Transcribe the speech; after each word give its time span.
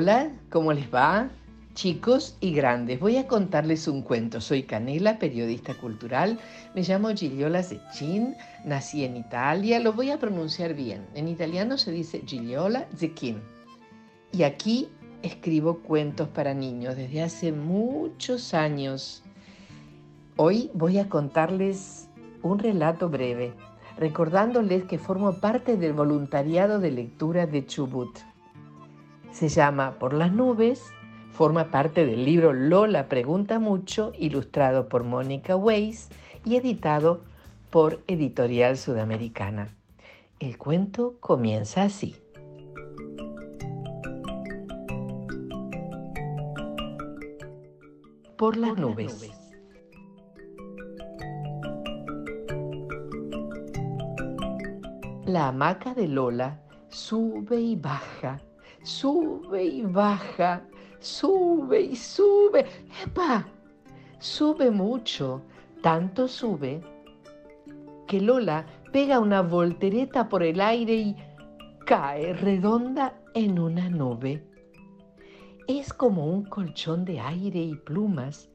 Hola, 0.00 0.30
¿cómo 0.48 0.72
les 0.72 0.86
va? 0.86 1.28
Chicos 1.74 2.38
y 2.40 2.54
grandes, 2.54 2.98
voy 3.00 3.18
a 3.18 3.26
contarles 3.26 3.86
un 3.86 4.00
cuento. 4.00 4.40
Soy 4.40 4.62
Canela, 4.62 5.18
periodista 5.18 5.74
cultural. 5.74 6.38
Me 6.74 6.80
llamo 6.80 7.10
Gigliola 7.10 7.62
Zecchin, 7.62 8.34
nací 8.64 9.04
en 9.04 9.18
Italia. 9.18 9.78
Lo 9.78 9.92
voy 9.92 10.10
a 10.10 10.18
pronunciar 10.18 10.72
bien. 10.72 11.06
En 11.14 11.28
italiano 11.28 11.76
se 11.76 11.92
dice 11.92 12.22
Gigliola 12.24 12.88
Zecchin. 12.96 13.42
Y 14.32 14.44
aquí 14.44 14.88
escribo 15.20 15.80
cuentos 15.80 16.28
para 16.28 16.54
niños 16.54 16.96
desde 16.96 17.20
hace 17.20 17.52
muchos 17.52 18.54
años. 18.54 19.22
Hoy 20.36 20.70
voy 20.72 20.96
a 20.96 21.10
contarles 21.10 22.08
un 22.40 22.58
relato 22.58 23.10
breve, 23.10 23.52
recordándoles 23.98 24.84
que 24.84 24.98
formo 24.98 25.34
parte 25.40 25.76
del 25.76 25.92
voluntariado 25.92 26.78
de 26.78 26.90
lectura 26.90 27.46
de 27.46 27.66
Chubut. 27.66 28.29
Se 29.32 29.48
llama 29.48 29.98
Por 29.98 30.12
las 30.12 30.32
nubes, 30.32 30.92
forma 31.32 31.70
parte 31.70 32.04
del 32.04 32.24
libro 32.24 32.52
Lola 32.52 33.08
Pregunta 33.08 33.58
Mucho, 33.58 34.12
ilustrado 34.18 34.88
por 34.88 35.04
Mónica 35.04 35.56
Weiss 35.56 36.10
y 36.44 36.56
editado 36.56 37.22
por 37.70 38.02
Editorial 38.06 38.76
Sudamericana. 38.76 39.68
El 40.40 40.58
cuento 40.58 41.16
comienza 41.20 41.84
así. 41.84 42.16
Por 48.36 48.56
las 48.56 48.76
nubes. 48.76 49.30
La 55.24 55.48
hamaca 55.48 55.94
de 55.94 56.08
Lola 56.08 56.60
sube 56.88 57.60
y 57.60 57.76
baja 57.76 58.42
sube 58.82 59.64
y 59.64 59.82
baja, 59.82 60.62
sube 60.98 61.80
y 61.80 61.96
sube. 61.96 62.66
¡Epa! 63.04 63.46
Sube 64.18 64.70
mucho, 64.70 65.42
tanto 65.82 66.28
sube 66.28 66.82
que 68.10 68.20
Lola 68.20 68.66
pega 68.92 69.20
una 69.20 69.40
voltereta 69.40 70.28
por 70.28 70.42
el 70.42 70.60
aire 70.60 70.94
y 70.94 71.16
cae 71.86 72.32
redonda 72.32 73.14
en 73.34 73.58
una 73.58 73.88
nube. 73.88 74.44
Es 75.68 75.92
como 75.92 76.26
un 76.26 76.44
colchón 76.44 77.04
de 77.04 77.20
aire 77.20 77.60
y 77.60 77.76
plumas. 77.76 78.50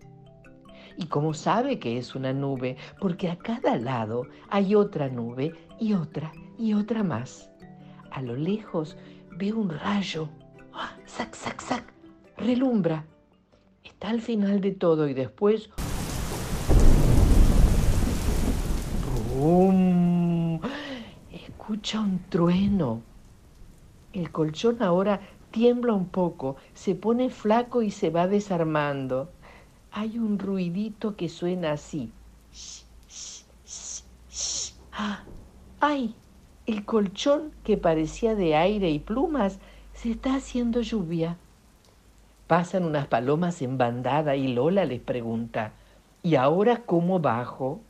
¿Y 0.97 1.05
cómo 1.05 1.33
sabe 1.33 1.79
que 1.79 1.97
es 1.97 2.15
una 2.15 2.33
nube? 2.33 2.75
Porque 2.99 3.29
a 3.29 3.37
cada 3.37 3.77
lado 3.77 4.27
hay 4.49 4.75
otra 4.75 5.07
nube 5.07 5.53
y 5.79 5.93
otra 5.93 6.33
y 6.57 6.73
otra 6.73 7.03
más. 7.03 7.49
A 8.11 8.21
lo 8.21 8.35
lejos 8.35 8.97
ve 9.37 9.53
un 9.53 9.69
rayo. 9.69 10.29
¡Ah! 10.73 10.95
¡Sac, 11.05 11.35
sac, 11.35 11.61
sac! 11.61 11.83
Relumbra. 12.37 13.05
Está 13.83 14.09
al 14.09 14.21
final 14.21 14.61
de 14.61 14.71
todo 14.71 15.07
y 15.07 15.13
después... 15.13 15.69
¡Rum! 19.35 20.59
Escucha 21.31 21.99
un 21.99 22.19
trueno. 22.29 23.01
El 24.13 24.31
colchón 24.31 24.81
ahora 24.81 25.19
tiembla 25.51 25.93
un 25.93 26.07
poco, 26.07 26.57
se 26.73 26.95
pone 26.95 27.29
flaco 27.29 27.81
y 27.81 27.91
se 27.91 28.09
va 28.09 28.27
desarmando. 28.27 29.31
Hay 29.91 30.17
un 30.17 30.39
ruidito 30.39 31.15
que 31.15 31.29
suena 31.29 31.73
así. 31.73 32.11
¡Ah! 34.91 35.23
¡Ay! 35.79 36.15
El 36.67 36.83
colchón 36.83 37.51
que 37.63 37.77
parecía 37.77 38.33
de 38.33 38.55
aire 38.55 38.89
y 38.89 38.97
plumas 38.97 39.59
se 39.93 40.09
está 40.09 40.33
haciendo 40.33 40.81
lluvia. 40.81 41.37
Pasan 42.47 42.85
unas 42.85 43.05
palomas 43.05 43.61
en 43.61 43.77
bandada 43.77 44.35
y 44.35 44.47
Lola 44.47 44.83
les 44.85 44.99
pregunta, 44.99 45.73
¿y 46.23 46.35
ahora 46.35 46.81
cómo 46.85 47.19
bajo? 47.19 47.81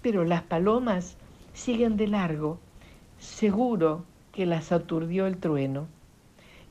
Pero 0.00 0.24
las 0.24 0.42
palomas 0.42 1.16
siguen 1.54 1.96
de 1.96 2.06
largo, 2.06 2.58
seguro 3.18 4.04
que 4.30 4.46
las 4.46 4.70
aturdió 4.70 5.26
el 5.26 5.38
trueno. 5.38 5.88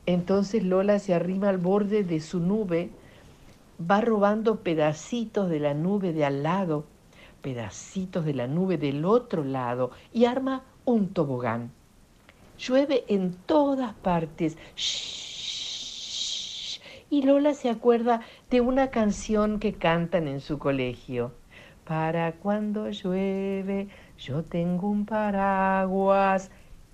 Entonces 0.06 0.64
Lola 0.64 0.98
se 1.00 1.14
arrima 1.14 1.50
al 1.50 1.58
borde 1.58 2.06
de 2.06 2.22
su 2.22 2.40
nube, 2.40 2.90
va 3.80 4.00
robando 4.00 4.62
pedacitos 4.62 5.50
de 5.50 5.60
la 5.60 5.74
nube 5.74 6.14
de 6.14 6.24
al 6.24 6.44
lado, 6.44 6.86
pedacitos 7.42 8.25
de 8.25 8.34
la 8.34 8.48
nube 8.48 8.78
del 8.78 9.06
otro 9.06 9.44
lado 9.44 9.92
y 10.14 10.25
arma 10.25 10.64
un 10.86 11.09
tobogán. 11.09 11.72
Llueve 12.58 13.03
en 13.08 13.34
todas 13.46 13.94
partes. 13.94 14.58
Y 17.09 17.22
Lola 17.22 17.53
se 17.53 17.70
acuerda 17.70 18.22
de 18.50 18.62
una 18.62 18.90
canción 18.90 19.59
que 19.59 19.74
cantan 19.74 20.28
en 20.28 20.42
su 20.42 20.58
colegio. 20.59 21.34
Para 21.86 22.34
cuando 22.34 22.90
llueve, 22.90 23.88
yo 24.18 24.44
tengo 24.44 24.90
un 24.90 25.06
paraguas 25.06 26.52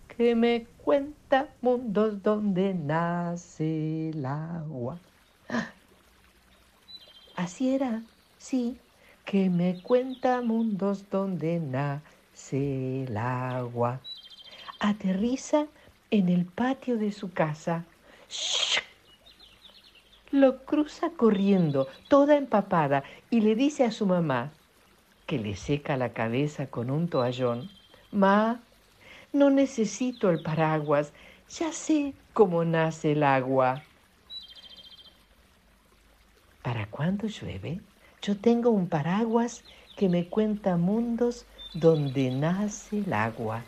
que 0.08 0.36
me 0.36 0.68
cuenta 0.84 1.48
mundos 1.62 2.22
donde 2.22 2.74
nace 2.76 4.10
el 4.10 4.26
agua. 4.26 5.00
Así 7.36 7.74
era, 7.74 8.04
sí, 8.38 8.78
que 9.34 9.50
me 9.50 9.80
cuenta 9.82 10.44
mundos 10.44 11.10
donde 11.10 11.60
nace 11.60 13.06
el 13.06 13.18
agua. 13.18 14.00
Aterriza 14.80 15.66
en 16.12 16.30
el 16.30 16.46
patio 16.46 17.00
de 17.00 17.12
su 17.12 17.34
casa. 17.34 17.84
Lo 20.30 20.64
cruza 20.66 21.10
corriendo, 21.18 21.88
toda 22.10 22.38
empapada, 22.38 23.04
y 23.32 23.42
le 23.42 23.56
dice 23.56 23.86
a 23.86 23.92
su 23.92 24.06
mamá, 24.06 24.52
que 25.26 25.40
le 25.40 25.56
seca 25.56 25.98
la 25.98 26.14
cabeza 26.14 26.68
con 26.68 26.92
un 26.92 27.08
toallón, 27.08 27.72
Ma, 28.12 28.60
no 29.32 29.50
necesito 29.50 30.30
el 30.30 30.44
paraguas, 30.44 31.12
ya 31.50 31.74
sé 31.74 32.14
cómo 32.34 32.66
nace 32.66 33.14
el 33.14 33.24
agua. 33.24 33.82
¿Para 36.62 36.86
cuándo 36.86 37.26
llueve? 37.26 37.82
Yo 38.24 38.40
tengo 38.42 38.72
un 38.72 38.90
paraguas 38.90 39.66
que 39.96 40.10
me 40.10 40.28
cuenta 40.30 40.78
mundos 40.78 41.48
donde 41.74 42.32
nace 42.32 43.00
el 43.02 43.14
agua. 43.14 43.68